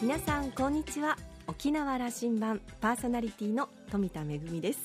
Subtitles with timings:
[0.00, 1.16] 皆さんこんにちは。
[1.48, 4.78] 沖縄羅針盤パーソナリティの富田恵です。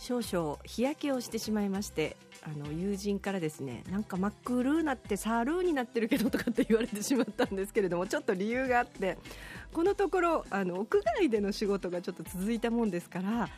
[0.00, 9.16] 少々日焼けをしてしまいましてあの友人からですねなんか真っ黒なってサルーになってるけどとかって言われてしまったんですけれどもちょっと理由があって
[9.72, 13.48] このところあの屋外での仕事がちょっと続いたもんですから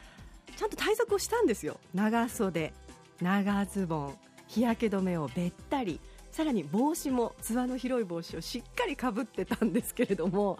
[0.55, 1.80] ちゃんと対策をしたんですよ。
[1.95, 2.75] 長袖
[3.23, 5.98] 長ズボン日焼け止めをべったり
[6.36, 10.59] さらに帽子もつわの広い帽子をしっかりかぶってたんですけれども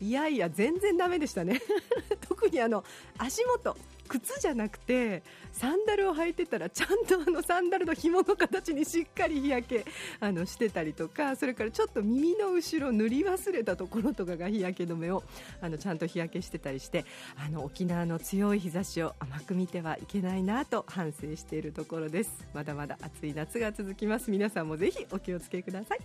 [0.00, 1.62] いやいや全然だめでしたね。
[2.28, 2.82] 特にあの
[3.18, 3.76] 足元
[4.12, 9.84] 靴じゃなくてサンダルを履いてたらちゃんとあのサンダルの紐の形にしっかり日焼け
[10.20, 15.22] あのしてたりとかそれからちょっと耳の後ろ塗り忘れたところとかが日焼け止めを
[15.62, 17.06] あのちゃんと日焼けしてたりして
[17.36, 22.46] あの沖縄の強い日差しを甘く見てはいけないなと反省しているところです。
[22.52, 24.30] まだまだ暑い夏が続きます。
[24.30, 25.98] 皆さんもぜひお気をつけください。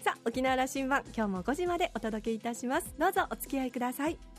[0.00, 2.94] さあ沖縄羅針盤今日も5時までお届けいたします。
[2.98, 4.37] どうぞお付き合いください。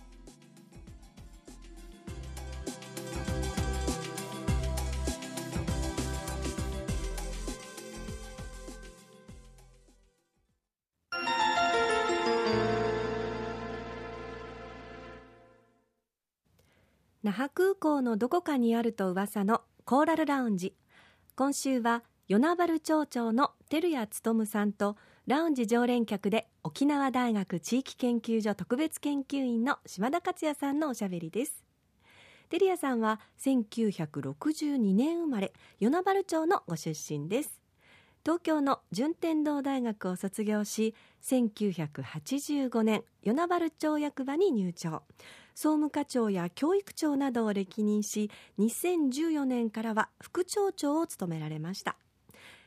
[17.22, 20.74] 那覇空港のどこかにあると噂のコーラルラウンジ。
[21.36, 24.96] 今週は与那原町長の照屋勉さんと
[25.28, 31.66] ラウンジ常連客で沖縄大学地域研究所特別研究員の島田克也さんのおしゃべりです。
[32.50, 37.60] 照屋さんは1962年生まれ与那原町のご出身です。
[38.24, 45.04] 東京の順天堂大学を卒業し1985年与那原町役場に入庁。
[45.62, 51.98] 総務課長や教育長などを歴任し2014年からは副町長を務められました。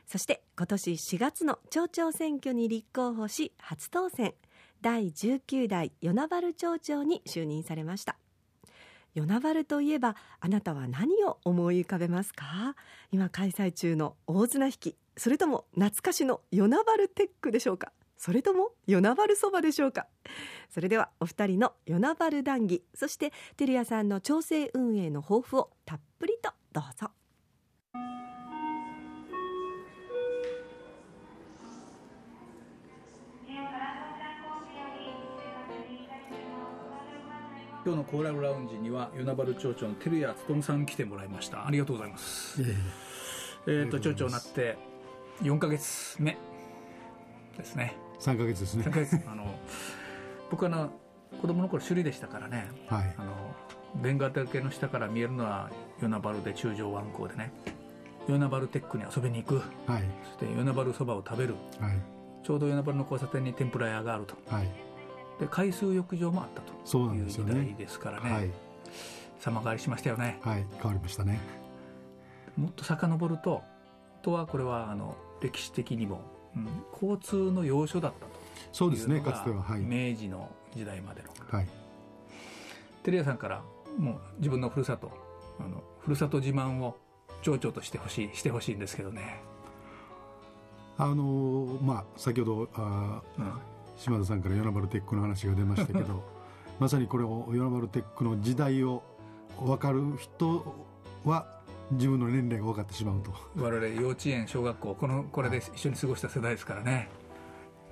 [0.05, 4.35] そして今年4月の町長選挙に立候補し初当選。
[4.83, 8.15] 第19代与那原町長に就任されました。
[9.15, 12.75] 与那原といえばあなたは何を思い浮かべますか？
[13.11, 17.91] 今開催中の大綱引きそれとも懐かしの与那原テックでしょうか？
[18.17, 20.07] それとも与那原そばでしょうか？
[20.69, 27.11] それではお二人の与那原談義そして照屋さんの調整運営の抱負をたっぷりとどうぞ。
[37.85, 41.67] 今日のコーラルラウンジには与那原町長の照屋勉さん来てもらいました。
[41.67, 42.61] ありがとうございます。
[43.67, 44.77] えー、と町長になって
[45.41, 46.37] 4か月目
[47.57, 48.85] ですね3か月ですね。
[48.85, 49.19] 3ヶ月。
[49.27, 49.45] あの
[50.49, 50.89] 僕はあの
[51.41, 53.33] 子供の頃首里でしたからね、はい、あの
[54.01, 55.69] ベンガーの下から見えるのは
[55.99, 57.51] 与那原で中条湾港でね。
[58.27, 61.97] 与那原テックに遊びに行く、はい、そして与那原そばを食べる、はい、
[62.41, 64.67] ちょうど与那原の交差点に天ぷら屋があると、はい、
[65.41, 66.73] で海水浴場もあったと。
[66.85, 68.49] そういう時代ですからね、はい、
[69.39, 70.39] 様変わりしましたよね。
[70.41, 70.65] はい。
[70.77, 71.39] 変わりましたね。
[72.55, 73.61] もっと遡ると
[74.21, 76.21] とはこれはあの歴史的にも、
[76.55, 78.31] うん、交通の要所だったと
[78.71, 81.29] そうですねかつては、はい、明治の時代までの。
[81.49, 81.67] はい。
[83.03, 83.61] 照屋さんから
[83.97, 85.11] もう自分のふるさと
[85.59, 86.97] あのふるさと自慢を
[87.41, 89.41] 町長としてほしいしてほしいんですけどね。
[90.97, 93.53] あのまあ先ほどあ、うん、
[93.97, 96.23] 島田さんから与那原テックの話が出ましたけど
[96.79, 99.03] まさにこれを与那原テックの時代を
[99.59, 100.75] 分かる人
[101.25, 101.47] は
[101.93, 103.31] 自分の年齢が分かってしまうと。
[103.55, 107.09] 我々幼稚園小学校このこれで一緒に過ごした世代ですからね。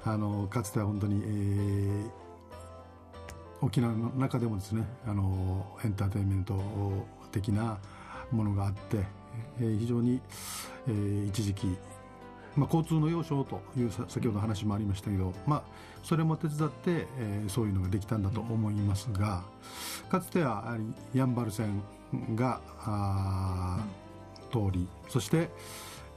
[0.04, 2.10] あのかつては本当に、えー、
[3.62, 6.60] 沖縄の中でもですねあのエンターテインメント
[7.32, 7.78] 的な
[8.32, 9.06] ものがあって、
[9.60, 10.20] えー、非常に、
[10.88, 11.68] えー、一時期、
[12.56, 15.64] まあ、交通の要衝という先ほど話もありましたけど、まあ、
[16.04, 19.44] それも手伝って、えー、そういうのができたんだと思いますが、
[20.10, 20.76] かつては
[21.14, 21.84] やんばる線
[22.36, 23.80] があ、
[24.52, 25.50] 通りそして、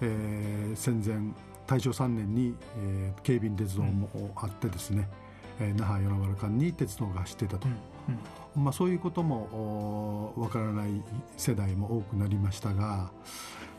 [0.00, 1.32] えー、戦前
[1.66, 5.08] 大正3年に、えー、警備鉄道もあってですね、
[5.60, 7.74] うん、えー、那覇与那原間に鉄道が走っていたと、うん
[8.56, 11.02] うん、まあ、そういうこともわからない
[11.36, 13.10] 世代も多くなりましたが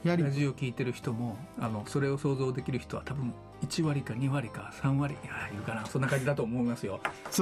[0.03, 6.99] やはりラジオを聞いてる人もあのそれを想像できる人は多分1割か2割か3割いるかなそんな感じだと思いますよ。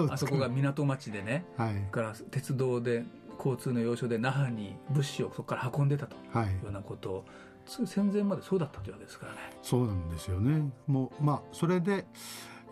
[0.09, 3.03] あそこが港町でね、はい、から鉄道で
[3.43, 6.19] 交通の要所で那覇に物資をそこから運んでたとい。
[6.29, 7.11] うようなこと。
[7.11, 7.23] を、はい
[7.65, 9.39] 戦前までそうだったというわけですからね。
[9.61, 10.71] そうなんですよね。
[10.87, 12.05] もうまあそれで、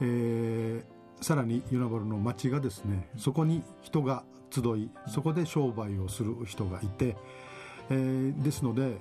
[0.02, 7.16] えー、さらに与那原の町がですねそこに人が集いそこで商売をする人がいて、
[7.90, 8.98] えー、ですので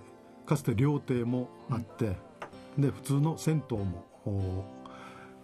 [0.46, 2.16] かつて料亭もあって、
[2.76, 4.06] うん、で普通の銭湯も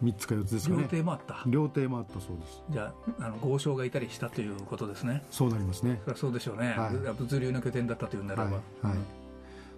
[0.03, 0.83] 3つか4つですかね。
[0.83, 1.43] 料亭もあった。
[1.47, 2.63] 料亭もあったそうです。
[2.71, 5.25] じゃああの豪商がいたりしたということですね。
[5.31, 6.01] そうなりますね。
[6.15, 7.15] そうでしょうね、はい。
[7.19, 8.99] 物流の拠点だったというならば、はいはい。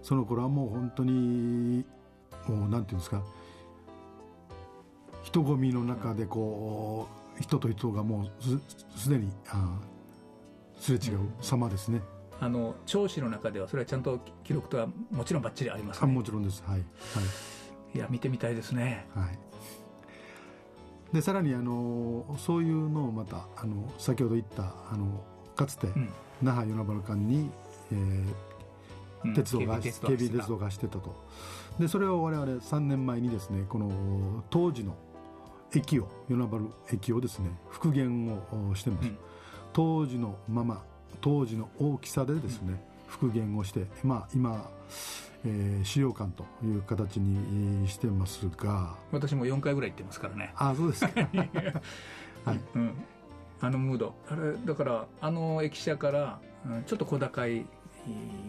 [0.03, 1.85] その頃はもう本当に
[2.47, 3.23] もうなんていうんですか。
[5.23, 7.07] 人混みの中でこ
[7.39, 9.79] う人と人がもうすすでにあ
[10.81, 12.01] すれ違う様ですね、
[12.41, 16.63] あの聴取の中ではそれはちゃんと記録とはもちろんばっちりありますあねもちろんです。
[16.67, 16.81] はい
[17.95, 17.99] い。
[17.99, 19.07] や見てみたいですね。
[19.15, 19.39] はい、はい、
[21.13, 25.25] でさらにあのそういうのをまたあの先ほど言ったあの
[25.57, 26.09] かつて、うん。
[26.43, 27.51] 那覇与那原間に、
[27.93, 28.35] えー
[29.25, 29.35] うん。
[29.35, 31.15] 鉄道が、警警備鉄道が走ってたと。
[31.81, 34.97] でそれを我々3年前にですねこの当時の
[35.75, 36.63] 駅を与那原
[36.93, 38.33] 駅をですね復元
[38.71, 39.19] をしてます、うん。
[39.73, 40.83] 当時のまま
[41.21, 44.71] 当時の大きさでですね、復元をしてまあ今、
[45.45, 48.97] えー資料館という形にしてますが。
[49.13, 50.53] 私も4回ぐらい行ってますからね。
[50.57, 51.13] あそうですか。
[52.45, 52.61] はい。
[52.75, 52.93] うん、
[53.61, 54.15] あのムード。
[54.29, 57.65] あれだからあの駅舎から、うんちょっと小高い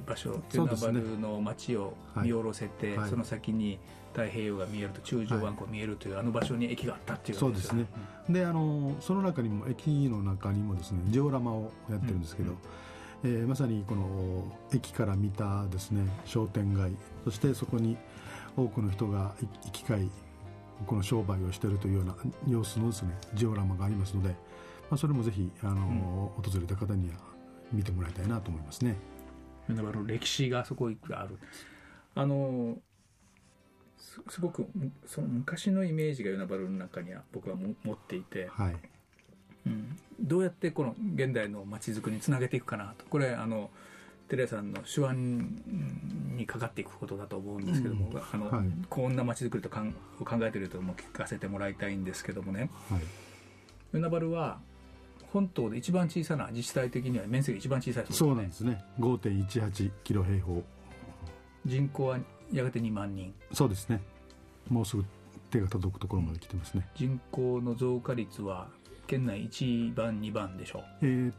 [0.06, 1.00] 場所そうですね。
[1.00, 3.10] 与那原の街を見下ろせて、はい。
[3.10, 3.80] その先に
[4.14, 7.86] 太平洋が見えると中条湾湖が見えるという、あの場所に駅があったっていうそうですね。
[8.28, 12.58] であのその中にも駅の中にもですねジオラマをやってるんですけど、うん
[13.24, 16.92] えーまさにこの駅から見たですね商店街
[17.26, 17.98] そしてそこに
[18.56, 20.10] 多くの人がい行き交い
[20.86, 22.16] この商売をしているというような
[22.48, 24.36] 様子のですねジオラマがありますので、ま
[24.92, 27.16] あ、それもぜひあの、訪れた方には
[27.72, 28.96] 見てもらいたいなと思いますね。
[30.06, 31.38] 歴史がそこにある
[32.16, 32.78] あの
[33.98, 34.68] すすごく
[35.06, 38.76] その昔のイメージが与那原の中には僕はも持っていて、はい、
[39.66, 43.06] うんどうやってこの現代の街づくりにつなげていくかなと。
[43.10, 43.70] これあの
[44.28, 48.68] テレさんの手腕にかかっていくことだと思うんですけども、あのはい。
[48.90, 52.70] こんな街づくりとかんを考えているとも聞かせてもらいたいんですけどもね。
[52.90, 53.02] はい。
[53.94, 54.60] 与那原は
[55.32, 58.42] 本島で一番小さな自治体的には面積が一番小さいそうでね。
[58.42, 60.64] なんですすね5.18キロ平方。
[61.66, 62.20] 人口は
[62.52, 63.34] やがて2万人。
[63.54, 64.02] そうですね。
[64.70, 65.06] もうすぐ
[65.50, 66.88] 手が届くところまで来てますね。
[66.96, 68.70] 人口の増加率は
[69.10, 71.34] 県内1番2番でしょえー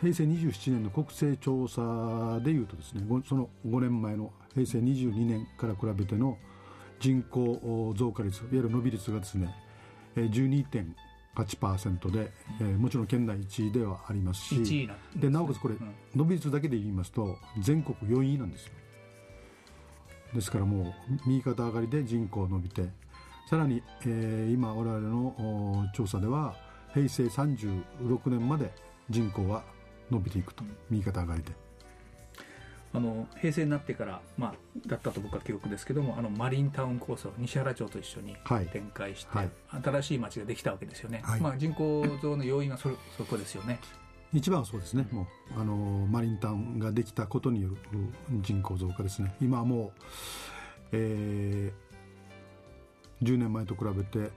[0.00, 6.36] 平成27年の国勢調査でいうとですねごその5年前の平成22年から比べての
[7.00, 9.54] 人口増加率いわゆる伸び率がですね
[10.16, 10.30] えー
[11.34, 12.30] 12.8%で、
[12.60, 15.94] えーもちろん県内1位ではありますし1位なんでなおかつこれ、うん。
[16.14, 18.72] 伸び率だけで言いますと全国4位なんですよ。
[20.34, 22.82] ですからもう右肩上がりで人口伸びて
[23.46, 26.54] さらに、えー今我々のお調査では
[26.92, 27.82] 平成36
[28.26, 28.72] 年まで
[29.10, 29.62] 人口は
[30.10, 31.52] 伸びていくと右肩上がりで。
[32.94, 34.54] あの平成になってから、まあ、
[34.86, 38.66] だったと僕は記憶ですけどもあのマリンタウン構想西原町と一緒にはい。
[38.66, 39.50] 展開して、はい。
[39.82, 41.40] 新しい町ができたわけですよね、はい。
[41.40, 43.80] まあ、人口増の要因はそれそこですよね。
[44.32, 45.08] 一番はそうですね。
[45.10, 45.26] も
[45.56, 45.74] うあの
[46.08, 47.76] マリンタウンができたことによる
[48.42, 49.34] 人口増加ですね。
[49.40, 49.92] 今はもう、
[50.92, 51.83] えー
[53.22, 54.30] 10年前と比べて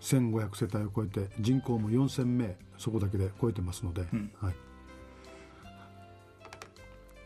[0.00, 4.30] 1500世帯を超えて人口も4000名そこだけで超えてますので、うん。
[4.40, 4.54] はい、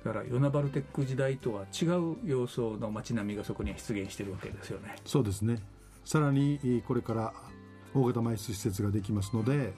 [0.05, 4.97] だから与那原テック時代とは違う様相の街並みがそこには出現してるわけですよね。
[5.05, 5.61] そうですね。
[6.05, 7.33] さらにえーこれから
[7.95, 9.73] 大型埋設施設ができますので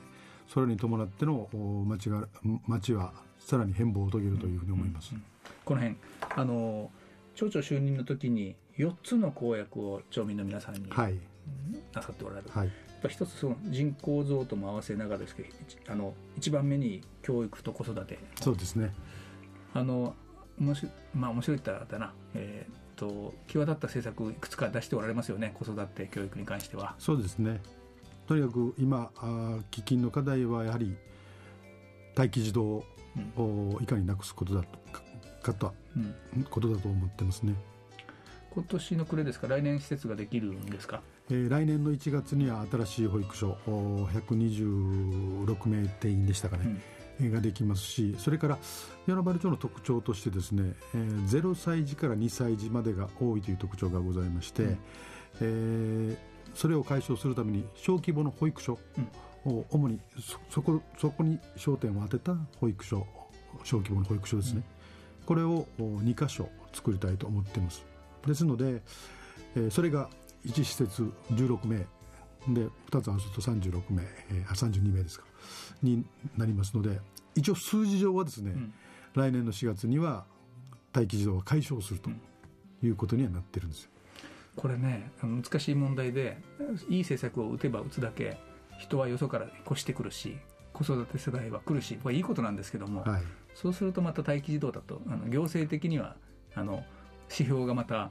[0.48, 2.28] それに伴ってのお町が
[2.66, 5.14] 町はさらに変貌を遂げるというふうに思います、
[5.64, 5.96] この辺
[6.36, 6.90] あの
[7.34, 11.18] 町長就任の時に4つの公約を町民の皆さんにはい。
[11.92, 12.66] なさっておられる、はい。
[12.66, 18.18] やっぱ一つその人口増とも合わせながらですけど一あの一番目に教育と子育て。
[18.40, 18.92] そうですね。
[19.74, 20.14] あの
[20.58, 22.12] 面白いまあ面白いったらだな。
[22.34, 25.54] えーっと際立った政策いくつか出しておられますよね。
[25.58, 26.94] 子育て教育に関しては。
[26.98, 27.60] そうですね。
[28.26, 30.94] とにかく今あー喫緊の課題はやはり
[32.16, 32.84] 待機児童
[33.36, 34.78] をいかになくすことだと
[35.42, 35.72] かかった
[36.36, 37.54] うん、ことだと思ってますね、
[38.54, 39.48] 今年の暮れですか？
[39.48, 41.02] 来年施設ができるんですか？
[41.30, 46.62] えー来年の1月には新しい保育所お126名定員でしたかね、
[47.20, 48.58] えーができますしそれから
[49.06, 54.78] 与那原町の特徴としてですね、えー0歳児から2歳児までが多いという特徴がございまして、うん。
[55.40, 58.78] えーそれを解消するために小規模の保育所
[59.46, 63.06] を主にそそこそこに焦点を当てた保育所
[63.64, 64.62] 小規模の保育所ですね、
[65.26, 67.84] これをお2箇所作りたいと思っています。
[68.26, 68.82] ですので、
[69.56, 70.08] えーそれが
[70.44, 71.02] 1施設
[71.32, 71.86] 16名。
[72.48, 75.24] で2つ合わせると36名、えーあ32名ですか。
[75.82, 76.04] に
[76.36, 77.00] なりますので
[77.34, 78.72] 一応数字上はですね、ん。
[79.14, 80.24] 来年の4月には
[80.92, 82.10] 待機児童が解消すると
[82.82, 83.90] いうことにはなってるんですよ。
[84.56, 86.38] これね難しい問題で
[86.88, 88.36] いい政策を打てば打つだけ
[88.78, 90.36] 人はよそから越してくるし
[90.72, 93.22] 子育て世代は来るしこれいいことなんですけども、はい、
[93.54, 96.16] そうするとまた待機児童だとあの行政的には
[96.54, 96.84] あの
[97.30, 98.10] 指標がまた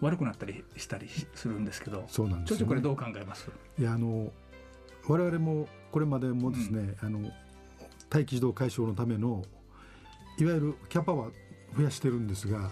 [0.00, 3.50] 悪くなったりしたりするんですけどそうなんです、ね、これどう考えます？
[3.78, 4.32] いやあの
[5.08, 7.30] 我々もこれまでもですね、うん、あの
[8.12, 9.44] 待機児童解消のための
[10.38, 11.30] いわゆるキャパは
[11.76, 12.70] 増やしてるんですが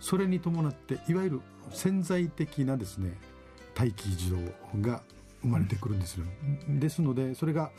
[0.00, 3.16] それに伴っていわゆる潜在的なですね
[3.76, 4.36] 待機児童
[4.80, 5.02] が
[5.42, 6.24] 生まれてくるんですよ、
[6.68, 7.70] ですのでそれが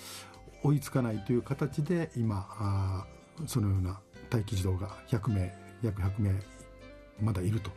[0.64, 3.06] 追いつかないという形で今あ
[3.46, 4.00] そのような
[4.32, 6.32] 待機児童が100名約100名
[7.22, 7.72] まだいると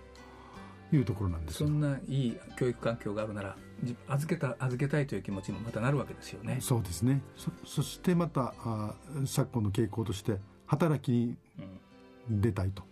[0.93, 3.57] いうところなんですそんないい教育環境があるなら
[4.09, 6.59] 預けた預けたいという気持ちもまたなるわけですよね。
[6.61, 7.21] そうですね。
[7.65, 8.95] そしてまたあ
[9.27, 11.37] 昨今の傾向として働きに
[12.31, 12.85] 出たいと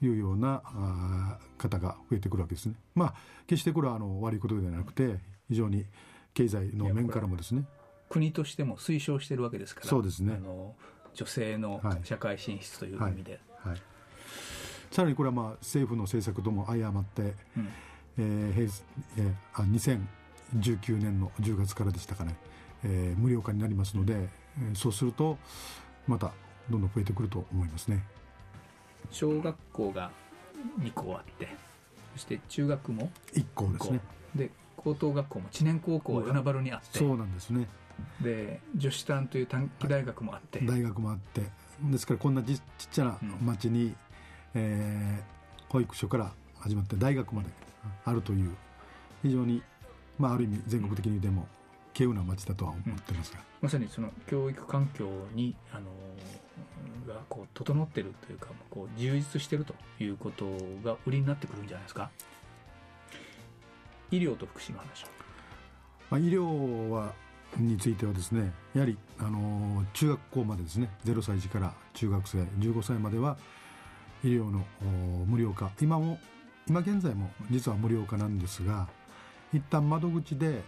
[0.00, 2.74] いうようなあ方が増えてくるわけですね。
[2.94, 3.14] まあ
[3.46, 5.18] 決してこれはあの悪いことではなくて
[5.48, 5.84] 非常に
[6.32, 7.64] 経済の面からもですね
[8.12, 10.34] 国としても推奨してるわけですからそうですね。
[10.36, 10.74] あの
[11.14, 13.72] 女性の社会進出という意味で、はい。
[13.72, 13.82] はい、
[14.90, 17.22] さらにこれはまあ政府の政策とも相まって、
[17.56, 17.68] うん、
[18.18, 18.66] えー平
[19.16, 22.36] えー、あ2019年の10月からでしたかね、
[22.84, 25.38] えー、無料化になりますので、えー、そうすると
[26.06, 26.32] また
[26.68, 28.04] どんどん増えてくると思いますね。
[29.10, 30.10] 小学校が
[30.80, 31.48] 2校あって
[32.12, 34.00] そして中学も1校ですね。
[34.34, 37.68] で高等学校も知念高校は与那原にあってそうなんですね。
[38.20, 41.42] で女子短という短期大学もあって、大学もあって。
[41.90, 43.96] ですからこんなちちっちゃな町に、うん、
[44.54, 47.48] えー、保育所から始まって大学まで
[48.04, 48.54] あるという
[49.22, 49.62] 非常に、
[50.18, 51.46] まあ、ある意味全国的にでも
[51.94, 60.46] 稀有な町だとは思ってますが、うん、まさにその教育環境にあのがこう整ってるというかこう充実してるということ
[60.84, 62.10] が売りになってくるんじゃないですか
[64.12, 65.06] 医療と福祉の話
[66.10, 66.44] まあ、医療
[66.90, 67.14] は
[67.56, 73.38] についてはですねやはり、あの中学校までですね0歳児から中学生15歳までは
[74.22, 74.64] 医療の
[75.26, 75.70] 無料化。
[75.80, 76.18] 今も
[76.68, 78.88] 今現在も実は無料化なんですが
[79.52, 80.60] 一旦窓口で、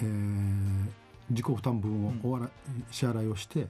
[0.00, 0.86] えー、
[1.30, 3.66] 自己負担分をおわら、うん、支払いをして、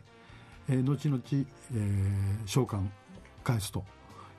[0.69, 2.91] えー、後々、えー、償還
[3.43, 3.85] 返すと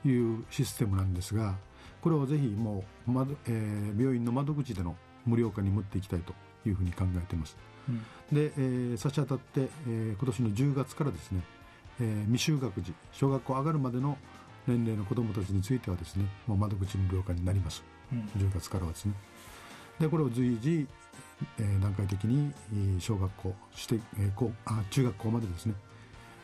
[0.04, 1.56] いうシステムなんですが
[2.00, 6.34] これをぜひもう、窓えー、病院の窓口での無料化に持っていきたいと
[6.66, 7.56] いうふうに考えています。
[7.88, 7.98] うん、
[8.34, 11.40] で、えー、差し当たって、えー、今年の10月からですね、
[12.00, 14.18] えー、未就学児小学校上がるまでの
[14.66, 19.14] 年齢の子どもたちについてはですねもう窓口無料化になります、うん、10月からはですね。
[20.00, 20.86] でこれを随時、
[21.58, 22.52] えー、段階的に
[23.00, 25.74] 小学校そして、えー、こうあ中学校までですね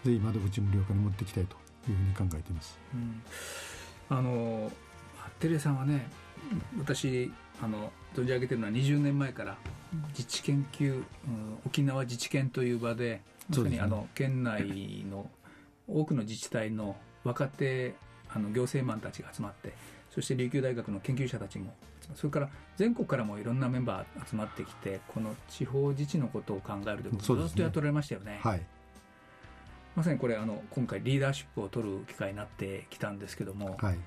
[0.05, 1.57] ぜひ窓口無料化に持っていきたいと
[1.91, 3.23] いうふうに考えています、うん、
[4.09, 4.71] あの
[5.41, 6.09] テレさんはね
[6.79, 7.31] 私
[7.63, 9.57] あの存じ上げてるのは20年前から
[10.11, 11.03] 自治研究、うん、
[11.67, 15.31] 沖縄自治研という場でまさにあの県内の
[15.89, 17.95] 多くの自治体の若手
[18.29, 19.75] あの行政マンたちが集まって
[20.11, 21.75] そして琉球大学の研究者たちも
[22.15, 28.33] それから全国からもいろんなメンバー集まってきてこの地方自治のことを考えるということをずっとやっておられましたよね。
[28.33, 28.41] ね。
[28.43, 28.63] はい、
[29.97, 33.99] まさにこれあの今回リーダーシップを取る機会になってきたんですけども、はい、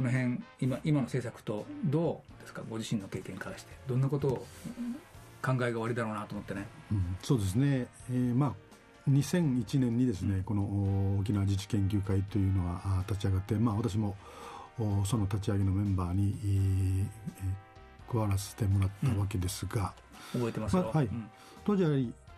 [0.00, 2.62] この辺今今の政策とどうですか？
[2.70, 3.68] ご自身の経験からして。
[3.86, 4.46] どんなことを
[5.42, 8.52] 考えがおありだろうなと思ってね、うん、そうですね、えー、まあ
[9.10, 14.16] 2001年にですね、うん、この沖縄自治研究会というのは立ち上がって、まあ、私も
[15.04, 19.92] その立ち上げのメンバーに、えー、加わらせてもらったわけですが、
[20.34, 21.10] うん、覚えてますまあ、はい、
[21.66, 21.90] 当時は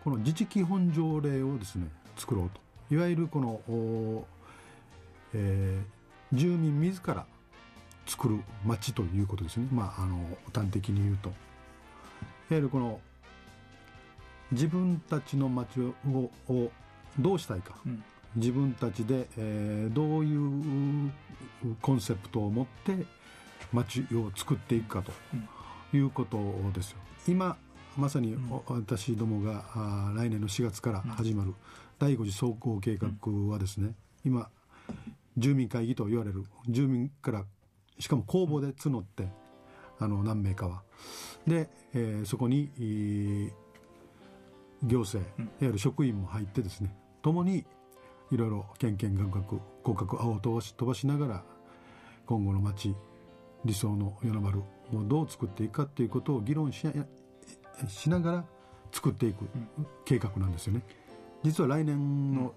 [0.03, 2.59] この自治基本条例をですね作ろうと。
[2.93, 4.25] いわゆるこの、
[5.33, 7.25] えー、住民自ら
[8.05, 10.17] 作る町ということですね、まあ、あの
[10.53, 11.29] 端的に言うと。
[11.29, 11.35] いわ
[12.57, 12.99] ゆるこの
[14.51, 16.71] 自分たちの町をを
[17.19, 18.03] どうしたいか、うん、
[18.35, 21.11] 自分たちで、えー、どういう
[21.81, 23.05] コンセプトを持って
[23.71, 25.11] 町を作っていくかと
[25.95, 26.37] いうこと
[26.73, 26.97] ですよ。
[27.27, 27.57] 今
[27.97, 28.35] まさに
[28.67, 31.53] 私どもが、あ来年の4月から始まる
[31.99, 33.09] 第5次総合計画
[33.51, 33.93] はですね、
[34.25, 34.49] 今
[35.37, 37.45] 住民会議と言われる住民から
[37.99, 39.27] しかも公募で募って
[39.99, 40.83] あの何名かは。
[41.47, 42.71] で、えー、そこに、
[44.83, 46.93] 行政いわゆる職員も入ってですね。
[47.21, 47.65] 共に
[48.31, 51.43] いろいろけんけんがくがく合格青を飛ばし飛ばしながら
[52.25, 52.93] 今後の町
[53.63, 54.63] 理想の与那原を
[55.05, 56.85] どう作っていくかということを議論し
[57.87, 58.45] しながら
[58.91, 59.45] 作っていく
[60.05, 60.83] 計画なんですよね。
[61.43, 62.53] 実は来年の、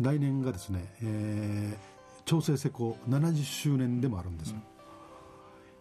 [0.00, 1.93] 来年がですね、えー、
[2.24, 4.56] 調整施行70周年でもあるんですよ、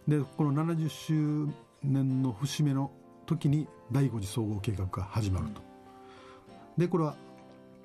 [0.08, 1.48] でこの70周
[1.82, 2.92] 年の節目の
[3.26, 5.62] 時に第5次総合計画が始まると、
[6.78, 7.16] でこれは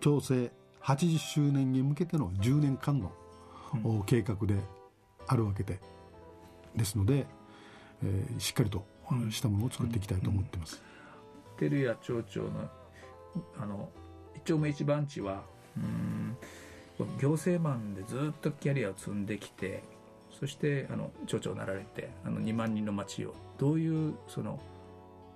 [0.00, 0.50] 調整
[0.82, 3.12] 80周年に向けての10年間の、
[3.84, 4.56] うん、計画で
[5.26, 5.80] あるわけで
[6.74, 7.26] ですので、
[8.02, 8.84] えー、しっかりと
[9.30, 10.82] したものを作っていきたいと思ってます。
[11.58, 12.50] 照屋町長の
[13.60, 13.88] あの
[14.34, 15.42] 一丁目一番地は
[15.76, 16.36] うん
[17.20, 19.82] 行政マンでずっとキャリアを積んできて
[20.38, 24.60] そしてあの町長になられてあの2万人の町をどういうその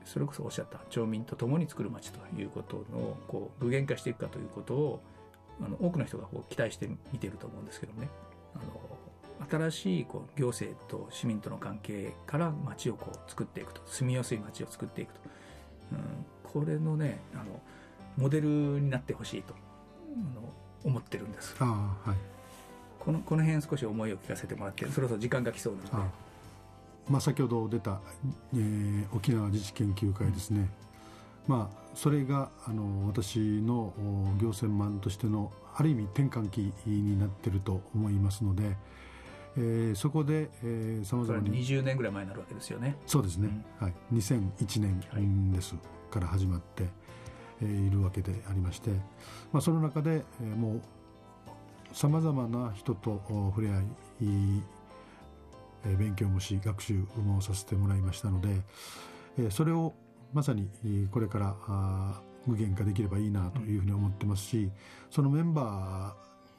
[0.04, 5.02] それこそおっしゃった町民と共に作る町ということのこう具現化していくかということを
[5.64, 8.09] あの多くの人がこう期待して見てると思うんですけどね。
[8.54, 8.81] あの
[9.50, 13.83] 新しいこう行政と市民との関係から町をこう作っていくと。
[13.87, 15.21] 住みやすい町を作っていくと、
[15.92, 17.61] うん、これのねあの
[18.16, 19.54] モデルになってほしいと。
[19.54, 20.51] あの
[20.84, 21.54] 思ってるんです。
[21.58, 21.64] あ
[22.04, 22.16] はい。
[22.98, 26.10] このこの辺少し思いを聞かせてもらってそろそろ時間が来そうなので。
[27.08, 28.00] まあ、先ほど出た、
[28.54, 30.68] えー、沖縄自治研究会ですね、
[31.46, 33.92] まあ、それがあの私の
[34.40, 38.76] 行政マンとしてのある意味転換期になっていると思いますので、
[39.56, 40.50] えー、そこで
[41.04, 41.66] さまざまに。
[41.66, 42.96] 20年ぐらい前になるわけですよね。
[43.06, 43.48] そうですね、
[43.80, 46.88] うん、はい、2001年です、はい、から始まって、えー、
[47.64, 48.90] いるわけでありまして、
[49.52, 50.83] まあ、その中で、えー、もう
[51.92, 54.62] さまざまな人と触れ合い
[55.85, 58.49] え勉強もし学習もさせてもらいましたので、
[59.38, 59.95] えそれを
[60.33, 60.69] まさに
[61.11, 61.54] これから
[62.47, 64.71] 具現化できればいいなというふうに思ってますし
[65.11, 66.14] そのメンバ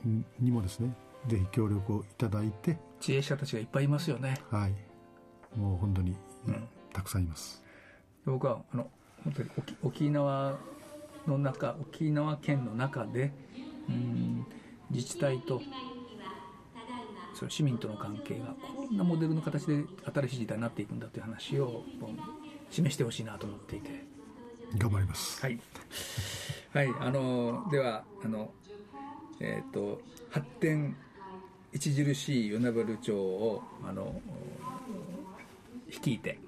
[0.06, 0.94] ーにもですね
[1.28, 4.40] ぜひ協力をいただいて知恵者たちがいっぱいいますよね。
[4.50, 4.74] はい。
[5.58, 6.16] もう本当に、
[6.94, 7.62] たくさんいます。
[8.26, 8.90] 僕はあの
[9.24, 10.58] 本当に沖沖縄
[11.28, 13.34] の中沖縄県の中で
[13.90, 14.46] うん
[14.92, 15.62] 自治体と
[17.34, 21.84] その市民との関係がこんなモデルの形で新しい時代になっていくんだという話を
[22.70, 24.06] 示してほしいなと思っていて。
[24.78, 25.40] 頑張ります。
[25.42, 25.60] はい、
[26.74, 28.52] はい、あのではあの
[29.40, 30.96] えっ、ー、と発展
[31.76, 34.22] 著しい与那原町をあの
[35.90, 36.40] 率いて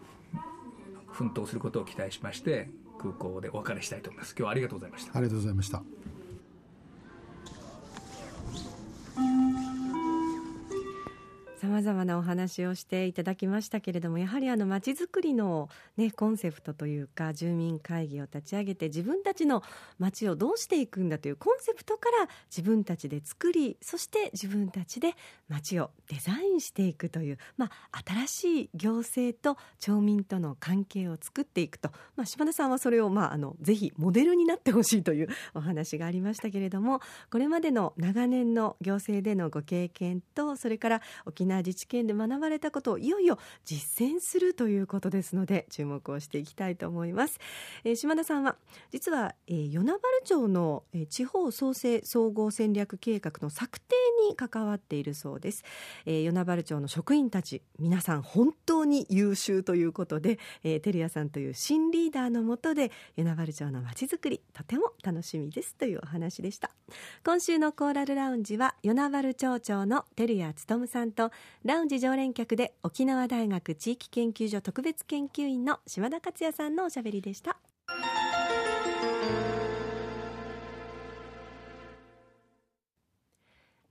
[1.11, 4.31] 奮闘することを期待しまして空港でお別れしたいと思います。
[4.31, 5.11] 今日はありがとうございました。
[5.17, 5.83] ありがとうございました。
[11.65, 19.63] さまざまなお話をしていただきましたけれどもやはりあのまちづくりの、ね、コンセプトというか住民会議を立ち上げて自分たちの
[19.97, 25.13] 街をどうしていくんだというコンセプトから自分たちで作りそして自分たちで
[25.49, 36.99] 街をデザインしていくという、まあ、新しい行政と町民との関係を作っていくと、まあ、島田さんはそれを、まあ、あのぜひモデルになってほしいという お話がありましたけれども
[37.31, 47.39] これまでの長年の行政でのご経験とそれから沖縄自治県で学ばれたことをいよいよ実践するということですので注目をしていきたいと思います、
[47.83, 48.55] えー、島田さんは
[48.91, 53.95] 実は、えー、与那原町の、えー、地方創生総合戦略計画の策定
[54.29, 55.63] に関わっているそうです、
[56.05, 66.71] えー、与那原町の職員たち皆さん本当に優秀ということで、えー、照屋さんという新リーダーのもとで与那原町のまちづくりとても楽しみですというお話でした。
[67.23, 71.31] 今週のコーラルラウンジは与那原町長の照屋勉さんと
[71.63, 77.57] ラウンジ常連客で沖縄大学地域研究所特別研究員の島田克也さんのおしゃべりでした。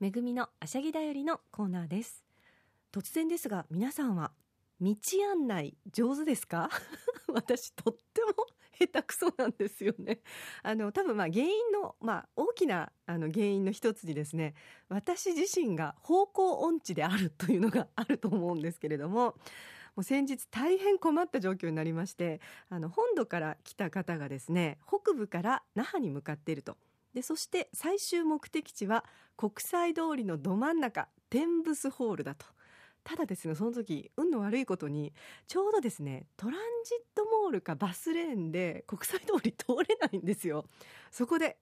[0.01, 2.25] めぐみのあしゃぎだよりのコーナーです。
[2.93, 4.33] 突然ですが皆さんは
[4.81, 4.95] 道
[5.33, 6.69] 案内上手ですか？
[7.33, 8.47] 私とっても
[8.79, 10.21] 下手くそなんですよね。
[10.63, 14.55] あの多分まあ原因の、まあ、大きなあの原因の一つにですね
[14.89, 19.37] 私自身が方向音痴であるというのがあると思うんですけれども。
[19.97, 26.77] もう先日大変困った状況になりましてあの本土から来た方がですね北部から那覇に向かっていると
[27.15, 29.05] でそして最終目的地は
[29.37, 32.47] 国際通りのど真ん中テンブスホールだと
[33.05, 35.13] ただですねその時運の悪いことに
[35.47, 40.65] ちょうどですねトランジットモールかバスレーンで国際通り通れないんですよ。
[41.11, 41.59] そこで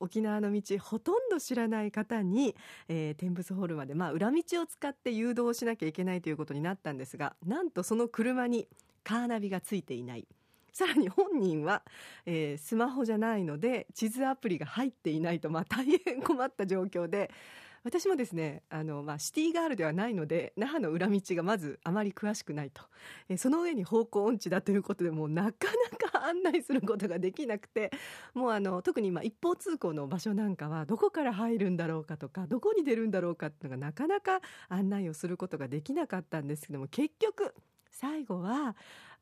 [0.00, 2.56] 沖縄の道ほとんど知らない方に、
[2.88, 8.66] えー、天仏ホールまで、まあ、裏道を使って誘導しなきゃいけないということになったんですがなんとその車に
[9.04, 10.26] カーナビがついていない。
[10.72, 11.82] さらに本人は、
[12.24, 17.30] えー、スマホじゃないので地図アプリが入っていないと、まあ、大変困った状況で
[17.84, 22.82] 私もですねあの、まあ、シティガールではないので那覇の裏道がまずあまり詳しくないと、
[23.28, 25.66] えその上に方向音痴だということでもうなか
[26.10, 27.90] なか案内することができなくて
[28.34, 37.54] もうあの特に今一方通行の場所なんかはどこから入るんだろうかとかどこに出るんだろうかっていうのがなかなか案内をすることができなかったんですけども結局
[37.90, 38.74] 最後は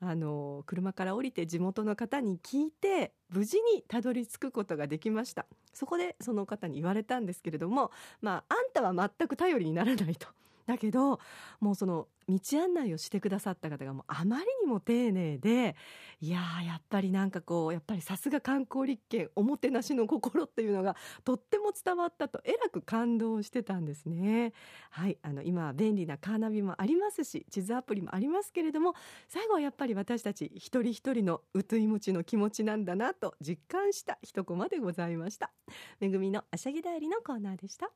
[0.03, 5.47] あの車から降りて地元の方に聞いて無事にたどり着くことができました。
[5.75, 10.29] そこでその方に言われたんですけれどもまああんたは全く頼りにならないと。
[10.67, 11.21] だけど
[11.61, 15.75] もうその道案内をしてくださった方がもうあまりにも丁寧で
[16.21, 24.53] いややっぱりなんかこうやっぱりさすが観光立県おもてなしの心っていうのがとっても伝わったとえらく感動してたんですね。
[24.91, 28.95] はいあの今は便利なカーナビもありますし地図アプリもありますけれども
[29.29, 35.51] 最後はやっぱり私たち一人一人のうといもちの気持ちなんだなと実感した一コマでございました。
[35.99, 37.91] めぐみのあしゃぎだよりのコーナーでした。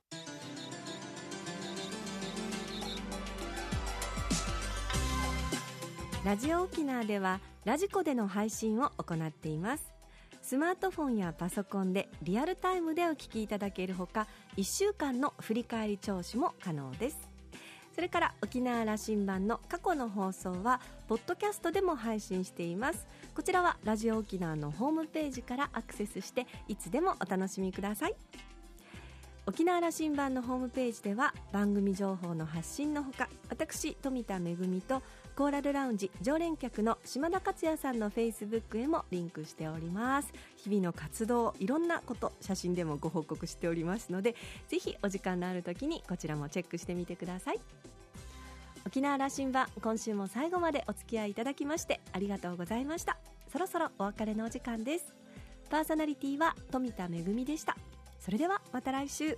[6.24, 9.92] ラジオ沖縄ではラジコでの配信を行っています。
[10.40, 17.28] スマートフォンやパソコンでリアルタイムでお聞きいただけるほか1週間の振り返り聴取も可能です。
[17.94, 23.06] それから沖縄羅針盤の過去の放送はポッドキャストでも配信しています。
[23.34, 28.14] こちらはラジオ沖縄のホームページからアクセスしていつでもお楽しみください。
[29.46, 34.56] 沖縄羅針盤のホームページでは番組情報の発信のほか私富田恵
[34.88, 35.02] と
[35.37, 40.33] コーラルラウンジ常連客の島田克也さんのフェイスブックへもリンクしております。
[40.57, 44.37] 日々の活動いろんなこと写真でもご報告しておりますので
[44.68, 47.61] ぜひお時間のある時にこちらもチェックしてみてください。
[48.87, 53.18] 沖縄羅針盤今週も最後までお付き合いいただきましてありがとうございました。
[53.51, 55.12] そろそろお別れのお時間です。
[55.68, 57.77] パーソナリティは富田恵でした。
[58.20, 59.37] それではまた来週。